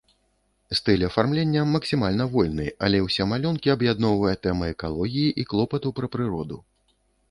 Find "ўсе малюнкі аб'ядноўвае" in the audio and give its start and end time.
3.05-4.35